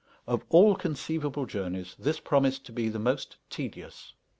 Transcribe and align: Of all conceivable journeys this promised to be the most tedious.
Of 0.25 0.43
all 0.49 0.73
conceivable 0.75 1.45
journeys 1.45 1.95
this 1.99 2.19
promised 2.19 2.65
to 2.65 2.71
be 2.71 2.89
the 2.89 2.97
most 2.97 3.37
tedious. 3.51 4.15